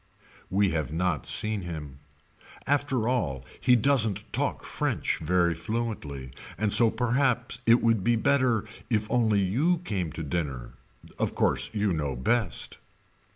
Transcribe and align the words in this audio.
We 0.49 0.71
have 0.71 0.91
not 0.91 1.27
seen 1.27 1.61
him. 1.61 1.99
After 2.65 3.07
all 3.07 3.45
he 3.59 3.75
doesn't 3.75 4.23
talk 4.33 4.63
french 4.63 5.19
very 5.19 5.53
fluently 5.53 6.31
and 6.57 6.73
so 6.73 6.89
perhaps 6.89 7.61
it 7.67 7.83
would 7.83 8.03
be 8.03 8.15
better 8.15 8.65
if 8.89 9.05
only 9.11 9.41
you 9.41 9.77
came 9.85 10.11
to 10.13 10.23
dinner. 10.23 10.71
Of 11.19 11.35
course 11.35 11.69
you 11.73 11.93
know 11.93 12.15
best. 12.15 12.79